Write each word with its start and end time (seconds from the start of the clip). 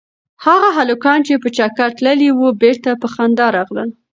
هغه 0.45 0.69
هلکان 0.77 1.19
چې 1.27 1.33
په 1.43 1.49
چکر 1.57 1.89
تللي 1.97 2.29
وو 2.33 2.47
بېرته 2.63 2.89
په 3.01 3.07
خندا 3.13 3.47
راغلل. 3.57 3.89